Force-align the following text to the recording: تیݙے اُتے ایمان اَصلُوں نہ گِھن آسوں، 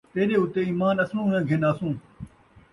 تیݙے 0.13 0.35
اُتے 0.41 0.61
ایمان 0.67 0.95
اَصلُوں 1.03 1.27
نہ 1.31 1.39
گِھن 1.47 1.61
آسوں، 1.69 1.93